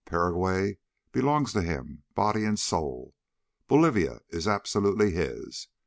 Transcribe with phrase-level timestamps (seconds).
[0.03, 0.79] Paraguay
[1.11, 3.13] belongs to him, body and soul.
[3.67, 5.67] Bolivia is absolutely his.